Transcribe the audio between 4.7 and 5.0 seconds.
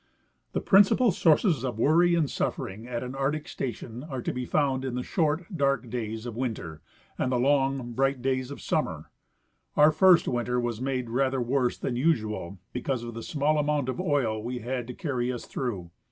in